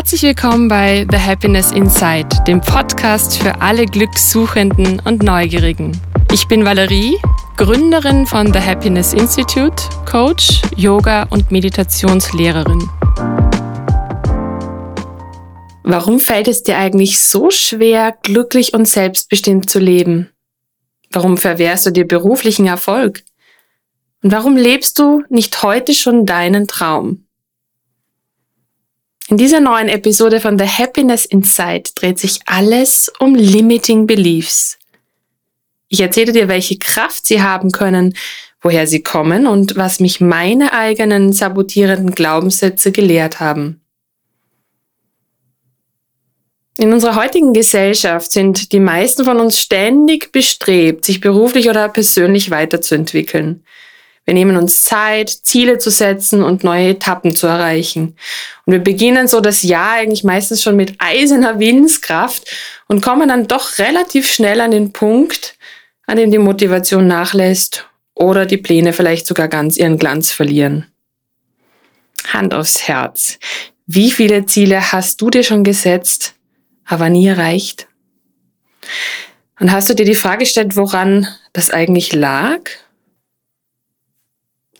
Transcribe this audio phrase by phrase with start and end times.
[0.00, 5.92] Herzlich willkommen bei The Happiness Inside, dem Podcast für alle Glückssuchenden und Neugierigen.
[6.32, 7.18] Ich bin Valerie,
[7.58, 9.76] Gründerin von The Happiness Institute,
[10.10, 12.88] Coach, Yoga und Meditationslehrerin.
[15.82, 20.30] Warum fällt es dir eigentlich so schwer, glücklich und selbstbestimmt zu leben?
[21.10, 23.22] Warum verwehrst du dir beruflichen Erfolg?
[24.22, 27.26] Und warum lebst du nicht heute schon deinen Traum?
[29.30, 34.76] In dieser neuen Episode von The Happiness Inside dreht sich alles um Limiting Beliefs.
[35.86, 38.16] Ich erzähle dir, welche Kraft sie haben können,
[38.60, 43.80] woher sie kommen und was mich meine eigenen sabotierenden Glaubenssätze gelehrt haben.
[46.76, 52.50] In unserer heutigen Gesellschaft sind die meisten von uns ständig bestrebt, sich beruflich oder persönlich
[52.50, 53.62] weiterzuentwickeln.
[54.26, 58.16] Wir nehmen uns Zeit, Ziele zu setzen und neue Etappen zu erreichen.
[58.64, 62.48] Und wir beginnen so das Jahr eigentlich meistens schon mit eiserner Willenskraft
[62.86, 65.56] und kommen dann doch relativ schnell an den Punkt,
[66.06, 70.86] an dem die Motivation nachlässt oder die Pläne vielleicht sogar ganz ihren Glanz verlieren.
[72.28, 73.38] Hand aufs Herz.
[73.86, 76.34] Wie viele Ziele hast du dir schon gesetzt,
[76.84, 77.88] aber nie erreicht?
[79.58, 82.60] Und hast du dir die Frage gestellt, woran das eigentlich lag?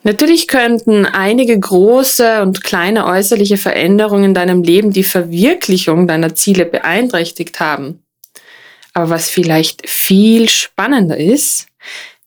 [0.03, 6.65] Natürlich könnten einige große und kleine äußerliche Veränderungen in deinem Leben die Verwirklichung deiner Ziele
[6.65, 8.03] beeinträchtigt haben.
[8.95, 11.67] Aber was vielleicht viel spannender ist,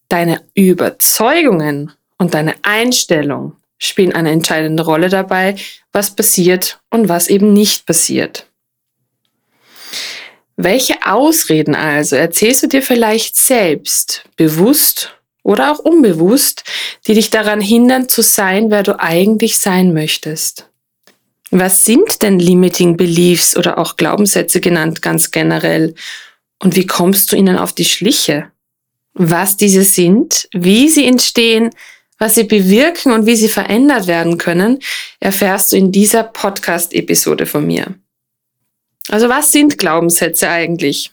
[0.08, 5.56] deine Überzeugungen und deine Einstellung spielen eine entscheidende Rolle dabei,
[5.92, 8.46] was passiert und was eben nicht passiert.
[10.56, 15.13] Welche Ausreden also erzählst du dir vielleicht selbst, bewusst
[15.44, 16.64] oder auch unbewusst,
[17.06, 20.68] die dich daran hindern zu sein, wer du eigentlich sein möchtest.
[21.52, 25.94] Was sind denn Limiting Beliefs oder auch Glaubenssätze genannt ganz generell?
[26.60, 28.50] Und wie kommst du ihnen auf die Schliche?
[29.12, 31.70] Was diese sind, wie sie entstehen,
[32.18, 34.80] was sie bewirken und wie sie verändert werden können,
[35.20, 37.94] erfährst du in dieser Podcast-Episode von mir.
[39.08, 41.12] Also was sind Glaubenssätze eigentlich?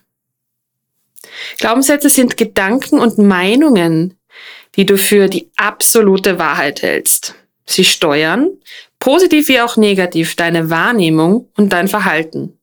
[1.57, 4.16] Glaubenssätze sind Gedanken und Meinungen,
[4.75, 7.35] die du für die absolute Wahrheit hältst.
[7.65, 8.49] Sie steuern,
[8.99, 12.57] positiv wie auch negativ, deine Wahrnehmung und dein Verhalten.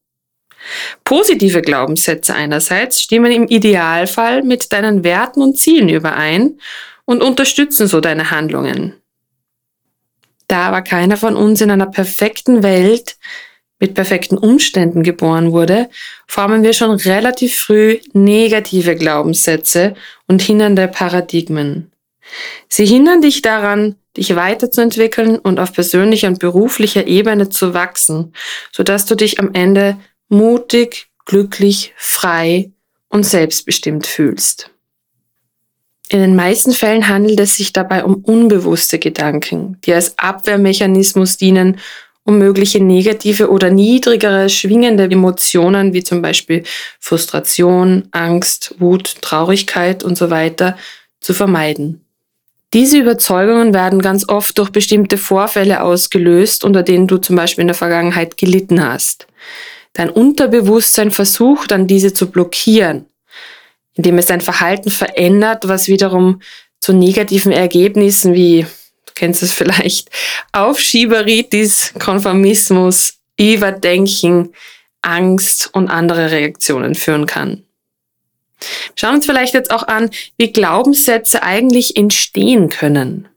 [1.03, 6.59] Positive Glaubenssätze einerseits stimmen im Idealfall mit deinen Werten und Zielen überein
[7.05, 8.93] und unterstützen so deine Handlungen.
[10.47, 13.17] Da aber keiner von uns in einer perfekten Welt
[13.79, 15.89] mit perfekten Umständen geboren wurde,
[16.27, 19.95] formen wir schon relativ früh negative Glaubenssätze
[20.27, 21.91] und hindernde Paradigmen.
[22.67, 28.33] Sie hindern dich daran, dich weiterzuentwickeln und auf persönlicher und beruflicher Ebene zu wachsen,
[28.71, 29.97] sodass du dich am Ende
[30.27, 32.71] mutig, glücklich, frei
[33.09, 34.71] und selbstbestimmt fühlst.
[36.11, 41.79] In den meisten Fällen handelt es sich dabei um unbewusste Gedanken, die als Abwehrmechanismus dienen,
[42.23, 46.63] um mögliche negative oder niedrigere schwingende Emotionen wie zum Beispiel
[46.99, 50.77] Frustration, Angst, Wut, Traurigkeit und so weiter
[51.19, 52.01] zu vermeiden.
[52.73, 57.67] Diese Überzeugungen werden ganz oft durch bestimmte Vorfälle ausgelöst, unter denen du zum Beispiel in
[57.67, 59.25] der Vergangenheit gelitten hast.
[59.93, 63.05] Dein Unterbewusstsein versucht dann diese zu blockieren,
[63.95, 66.41] indem es dein Verhalten verändert, was wiederum
[66.79, 68.67] zu negativen Ergebnissen wie,
[69.05, 70.09] du kennst es vielleicht,
[70.51, 74.53] Aufschieberitis, Konformismus, Überdenken,
[75.01, 77.63] Angst und andere Reaktionen führen kann.
[78.95, 83.27] Schauen uns vielleicht jetzt auch an, wie Glaubenssätze eigentlich entstehen können.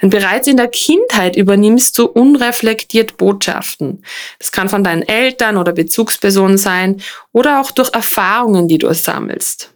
[0.00, 4.04] Denn bereits in der Kindheit übernimmst du unreflektiert Botschaften.
[4.38, 9.72] Das kann von deinen Eltern oder Bezugspersonen sein oder auch durch Erfahrungen, die du sammelst.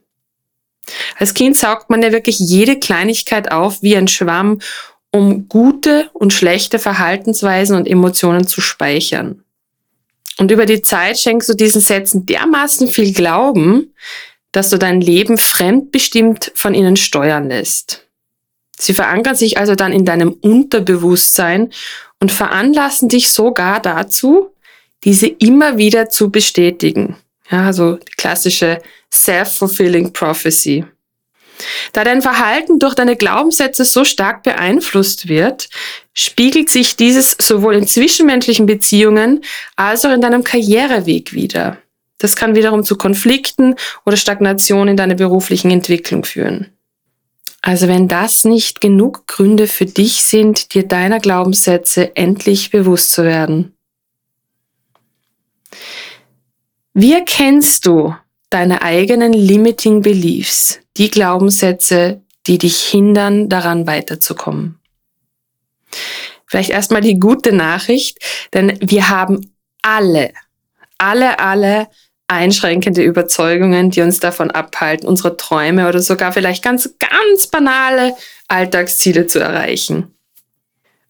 [1.18, 4.60] Als Kind saugt man ja wirklich jede Kleinigkeit auf wie ein Schwamm,
[5.12, 9.44] um gute und schlechte Verhaltensweisen und Emotionen zu speichern.
[10.38, 13.92] Und über die Zeit schenkst du diesen Sätzen dermaßen viel Glauben,
[14.52, 18.06] dass du dein Leben fremdbestimmt von ihnen steuern lässt.
[18.78, 21.70] Sie verankern sich also dann in deinem Unterbewusstsein
[22.18, 24.54] und veranlassen dich sogar dazu,
[25.04, 27.16] diese immer wieder zu bestätigen.
[27.50, 28.80] Ja, also die klassische
[29.12, 30.84] Self-Fulfilling Prophecy.
[31.92, 35.68] Da dein Verhalten durch deine Glaubenssätze so stark beeinflusst wird,
[36.14, 39.42] spiegelt sich dieses sowohl in zwischenmenschlichen Beziehungen
[39.76, 41.76] als auch in deinem Karriereweg wieder.
[42.20, 43.74] Das kann wiederum zu Konflikten
[44.04, 46.68] oder Stagnation in deiner beruflichen Entwicklung führen.
[47.62, 53.24] Also wenn das nicht genug Gründe für dich sind, dir deiner Glaubenssätze endlich bewusst zu
[53.24, 53.74] werden.
[56.92, 58.14] Wie erkennst du
[58.50, 64.78] deine eigenen limiting beliefs, die Glaubenssätze, die dich hindern, daran weiterzukommen?
[66.46, 68.18] Vielleicht erstmal die gute Nachricht,
[68.52, 70.32] denn wir haben alle,
[70.98, 71.88] alle, alle
[72.30, 78.14] einschränkende Überzeugungen, die uns davon abhalten, unsere Träume oder sogar vielleicht ganz, ganz banale
[78.48, 80.14] Alltagsziele zu erreichen.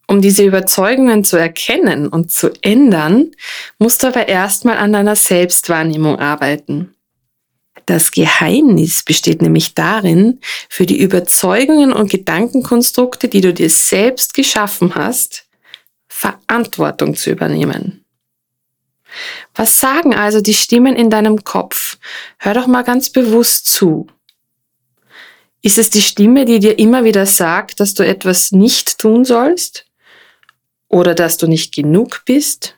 [0.07, 3.31] Um diese Überzeugungen zu erkennen und zu ändern,
[3.77, 6.95] musst du aber erstmal an deiner Selbstwahrnehmung arbeiten.
[7.85, 10.39] Das Geheimnis besteht nämlich darin,
[10.69, 15.45] für die Überzeugungen und Gedankenkonstrukte, die du dir selbst geschaffen hast,
[16.09, 18.00] Verantwortung zu übernehmen.
[19.55, 21.97] Was sagen also die Stimmen in deinem Kopf?
[22.37, 24.07] Hör doch mal ganz bewusst zu.
[25.61, 29.85] Ist es die Stimme, die dir immer wieder sagt, dass du etwas nicht tun sollst?
[30.87, 32.75] Oder dass du nicht genug bist?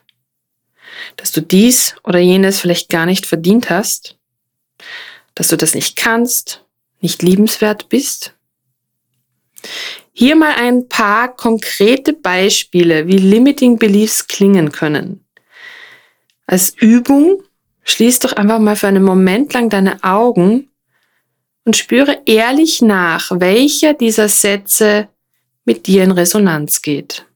[1.16, 4.16] Dass du dies oder jenes vielleicht gar nicht verdient hast?
[5.34, 6.64] Dass du das nicht kannst,
[7.00, 8.34] nicht liebenswert bist?
[10.12, 15.23] Hier mal ein paar konkrete Beispiele, wie Limiting Beliefs klingen können.
[16.46, 17.42] Als Übung
[17.84, 20.70] schließ doch einfach mal für einen Moment lang deine Augen
[21.64, 25.08] und spüre ehrlich nach, welcher dieser Sätze
[25.64, 27.26] mit dir in Resonanz geht.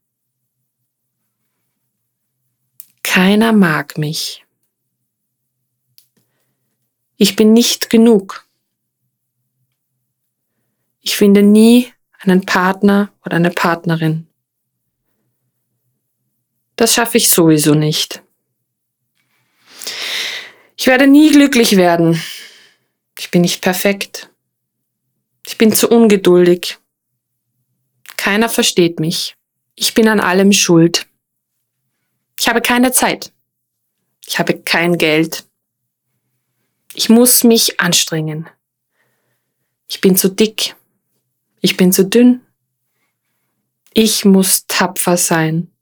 [3.02, 4.44] Keiner mag mich.
[7.16, 8.46] Ich bin nicht genug.
[11.00, 14.28] Ich finde nie einen Partner oder eine Partnerin.
[16.76, 18.22] Das schaffe ich sowieso nicht.
[20.78, 22.22] Ich werde nie glücklich werden.
[23.18, 24.30] Ich bin nicht perfekt.
[25.44, 26.78] Ich bin zu ungeduldig.
[28.16, 29.36] Keiner versteht mich.
[29.74, 31.06] Ich bin an allem schuld.
[32.38, 33.32] Ich habe keine Zeit.
[34.24, 35.46] Ich habe kein Geld.
[36.94, 38.48] Ich muss mich anstrengen.
[39.88, 40.76] Ich bin zu dick.
[41.60, 42.40] Ich bin zu dünn.
[43.94, 45.72] Ich muss tapfer sein.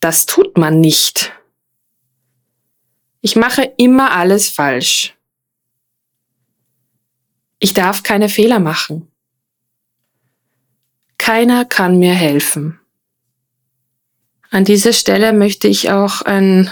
[0.00, 1.32] Das tut man nicht.
[3.26, 5.16] Ich mache immer alles falsch.
[7.58, 9.08] Ich darf keine Fehler machen.
[11.18, 12.78] Keiner kann mir helfen.
[14.52, 16.70] An dieser Stelle möchte ich auch ein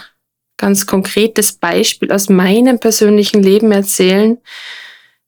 [0.57, 4.39] ganz konkretes Beispiel aus meinem persönlichen Leben erzählen.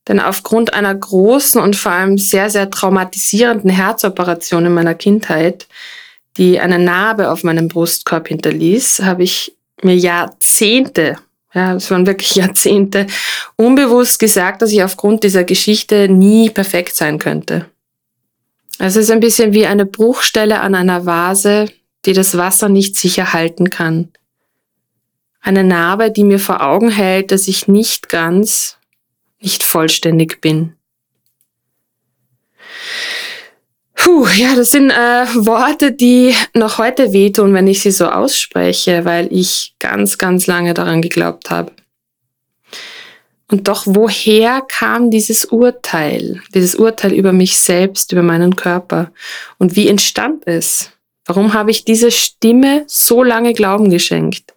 [0.07, 5.67] Denn aufgrund einer großen und vor allem sehr, sehr traumatisierenden Herzoperation in meiner Kindheit,
[6.37, 11.17] die eine Narbe auf meinem Brustkorb hinterließ, habe ich mir Jahrzehnte
[11.57, 13.07] ja, es waren wirklich Jahrzehnte
[13.55, 17.65] unbewusst gesagt, dass ich aufgrund dieser Geschichte nie perfekt sein könnte.
[18.77, 21.65] Es ist ein bisschen wie eine Bruchstelle an einer Vase,
[22.05, 24.09] die das Wasser nicht sicher halten kann.
[25.41, 28.77] Eine Narbe, die mir vor Augen hält, dass ich nicht ganz,
[29.39, 30.76] nicht vollständig bin.
[34.07, 39.03] Puh, ja, das sind äh, Worte, die noch heute wehtun, wenn ich sie so ausspreche,
[39.03, 41.73] weil ich ganz, ganz lange daran geglaubt habe.
[43.51, 49.11] Und doch, woher kam dieses Urteil, dieses Urteil über mich selbst, über meinen Körper?
[49.57, 50.89] Und wie entstand es?
[51.25, 54.53] Warum habe ich diese Stimme so lange Glauben geschenkt?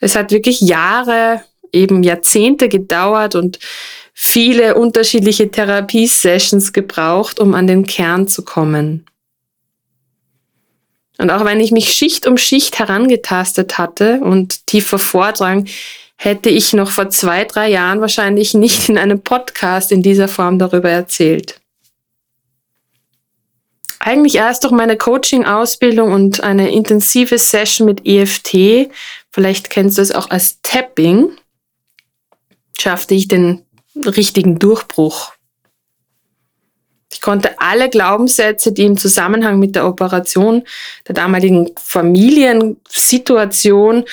[0.00, 3.60] Es hat wirklich Jahre, eben Jahrzehnte gedauert und
[4.20, 9.06] viele unterschiedliche Therapiesessions gebraucht, um an den Kern zu kommen.
[11.18, 15.68] Und auch wenn ich mich Schicht um Schicht herangetastet hatte und tiefer vordrang,
[16.16, 20.58] hätte ich noch vor zwei, drei Jahren wahrscheinlich nicht in einem Podcast in dieser Form
[20.58, 21.60] darüber erzählt.
[24.00, 28.90] Eigentlich erst durch meine Coaching-Ausbildung und eine intensive Session mit EFT,
[29.30, 31.30] vielleicht kennst du es auch als Tapping,
[32.76, 33.64] schaffte ich den
[33.94, 35.32] richtigen Durchbruch.
[37.12, 40.62] Ich konnte alle Glaubenssätze, die im Zusammenhang mit der Operation,
[41.06, 44.04] der damaligen Familiensituation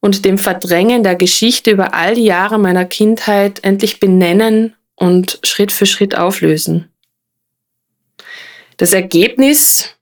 [0.00, 5.72] und dem Verdrängen der Geschichte über all die Jahre meiner Kindheit endlich benennen und Schritt
[5.72, 6.90] für Schritt auflösen.
[8.76, 9.94] Das Ergebnis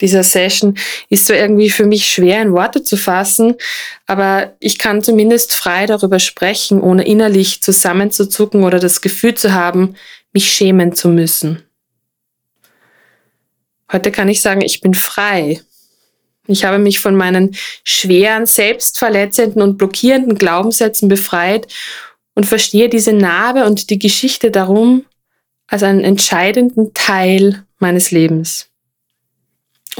[0.00, 0.76] dieser Session
[1.08, 3.54] ist so irgendwie für mich schwer in Worte zu fassen,
[4.06, 9.94] aber ich kann zumindest frei darüber sprechen, ohne innerlich zusammenzuzucken oder das Gefühl zu haben,
[10.32, 11.62] mich schämen zu müssen.
[13.92, 15.60] Heute kann ich sagen, ich bin frei.
[16.46, 21.66] Ich habe mich von meinen schweren, selbstverletzenden und blockierenden Glaubenssätzen befreit
[22.34, 25.04] und verstehe diese Narbe und die Geschichte darum
[25.66, 28.69] als einen entscheidenden Teil meines Lebens.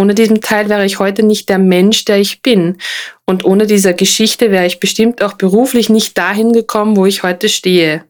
[0.01, 2.79] Ohne diesen Teil wäre ich heute nicht der Mensch, der ich bin.
[3.27, 7.51] Und ohne diese Geschichte wäre ich bestimmt auch beruflich nicht dahin gekommen, wo ich heute
[7.51, 8.07] stehe.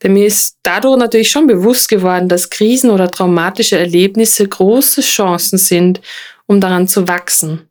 [0.00, 5.58] Denn mir ist dadurch natürlich schon bewusst geworden, dass Krisen oder traumatische Erlebnisse große Chancen
[5.58, 6.00] sind,
[6.46, 7.68] um daran zu wachsen.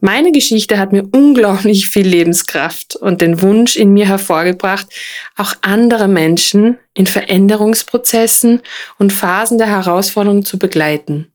[0.00, 4.86] Meine Geschichte hat mir unglaublich viel Lebenskraft und den Wunsch in mir hervorgebracht,
[5.36, 8.60] auch andere Menschen in Veränderungsprozessen
[8.98, 11.32] und Phasen der Herausforderung zu begleiten.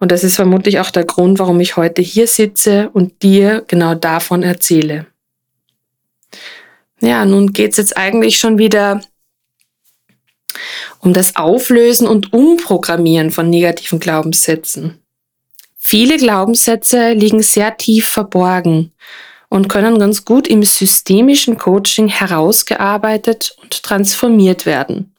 [0.00, 3.94] Und das ist vermutlich auch der Grund, warum ich heute hier sitze und dir genau
[3.94, 5.06] davon erzähle.
[7.00, 9.00] Ja, nun geht's jetzt eigentlich schon wieder
[11.00, 15.00] um das Auflösen und Umprogrammieren von negativen Glaubenssätzen.
[15.90, 18.92] Viele Glaubenssätze liegen sehr tief verborgen
[19.48, 25.14] und können ganz gut im systemischen Coaching herausgearbeitet und transformiert werden.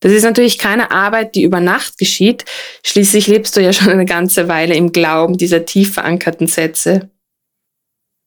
[0.00, 2.44] Das ist natürlich keine Arbeit, die über Nacht geschieht.
[2.82, 7.10] Schließlich lebst du ja schon eine ganze Weile im Glauben dieser tief verankerten Sätze.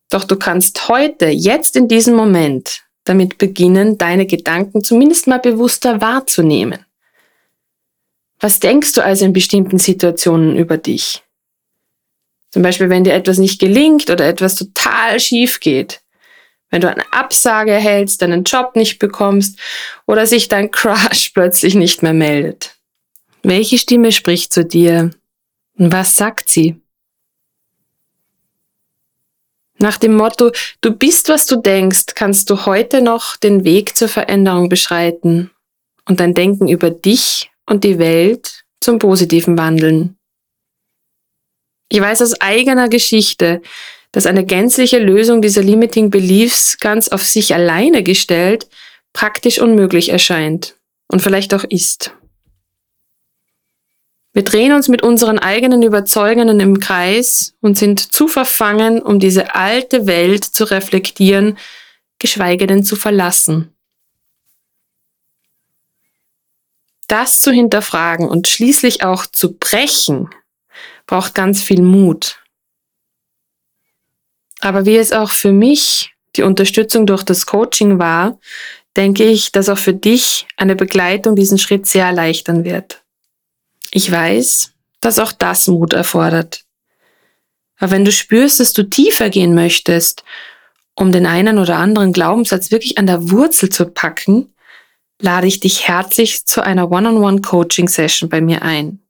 [0.10, 6.00] Doch du kannst heute, jetzt in diesem Moment, damit beginnen, deine Gedanken zumindest mal bewusster
[6.00, 6.80] wahrzunehmen.
[8.39, 11.25] Was denkst du also in bestimmten Situationen über dich?
[12.55, 16.00] Zum Beispiel, wenn dir etwas nicht gelingt oder etwas total schief geht.
[16.69, 19.59] Wenn du eine Absage erhältst, deinen Job nicht bekommst
[20.05, 22.77] oder sich dein Crush plötzlich nicht mehr meldet.
[23.43, 25.12] Welche Stimme spricht zu dir?
[25.77, 26.79] Und was sagt sie?
[29.77, 34.07] Nach dem Motto, du bist, was du denkst, kannst du heute noch den Weg zur
[34.07, 35.51] Veränderung beschreiten
[36.07, 40.14] und dein Denken über dich und die Welt zum Positiven wandeln.
[41.89, 43.62] Ich weiß aus eigener Geschichte,
[44.12, 48.68] dass eine gänzliche Lösung dieser Limiting Beliefs ganz auf sich alleine gestellt
[49.13, 50.75] praktisch unmöglich erscheint
[51.08, 52.12] und vielleicht auch ist.
[54.34, 59.56] Wir drehen uns mit unseren eigenen Überzeugungen im Kreis und sind zu verfangen, um diese
[59.56, 61.58] alte Welt zu reflektieren,
[62.20, 63.74] geschweige denn zu verlassen.
[67.08, 70.30] Das zu hinterfragen und schließlich auch zu brechen,
[71.07, 72.39] braucht ganz viel Mut.
[74.62, 78.39] Aber wie es auch für mich die Unterstützung durch das Coaching war,
[78.95, 83.03] denke ich, dass auch für dich eine Begleitung diesen Schritt sehr erleichtern wird.
[83.91, 86.63] Ich weiß, dass auch das Mut erfordert.
[87.77, 90.24] Aber wenn du spürst, dass du tiefer gehen möchtest,
[90.95, 94.53] um den einen oder anderen Glaubenssatz wirklich an der Wurzel zu packen,
[95.19, 99.04] lade ich dich herzlich zu einer One-on-One-Coaching-Session bei mir ein.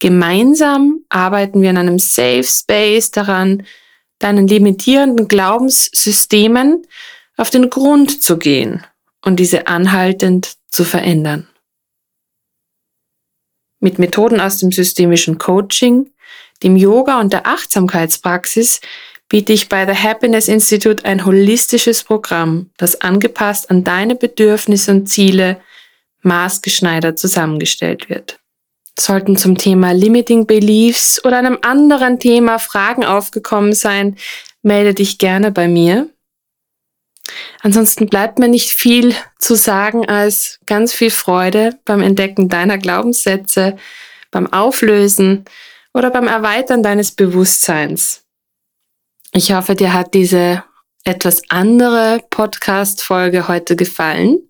[0.00, 3.64] Gemeinsam arbeiten wir in einem Safe Space daran,
[4.18, 6.86] deinen limitierenden Glaubenssystemen
[7.36, 8.84] auf den Grund zu gehen
[9.24, 11.46] und diese anhaltend zu verändern
[13.80, 16.10] mit Methoden aus dem systemischen Coaching,
[16.62, 18.80] dem Yoga und der Achtsamkeitspraxis
[19.28, 25.06] biete ich bei The Happiness Institute ein holistisches Programm, das angepasst an deine Bedürfnisse und
[25.06, 25.60] Ziele
[26.22, 28.39] maßgeschneidert zusammengestellt wird.
[29.04, 34.16] Sollten zum Thema Limiting Beliefs oder einem anderen Thema Fragen aufgekommen sein,
[34.62, 36.10] melde dich gerne bei mir.
[37.62, 43.76] Ansonsten bleibt mir nicht viel zu sagen als ganz viel Freude beim Entdecken deiner Glaubenssätze,
[44.30, 45.44] beim Auflösen
[45.94, 48.24] oder beim Erweitern deines Bewusstseins.
[49.32, 50.64] Ich hoffe, dir hat diese
[51.04, 54.49] etwas andere Podcast-Folge heute gefallen.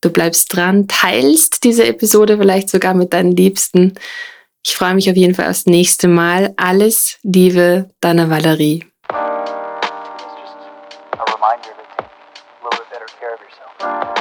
[0.00, 3.94] Du bleibst dran, teilst diese Episode vielleicht sogar mit deinen Liebsten.
[4.64, 6.54] Ich freue mich auf jeden Fall aufs nächste Mal.
[6.56, 8.84] Alles Liebe, deine Valerie.
[13.80, 14.17] this feeling.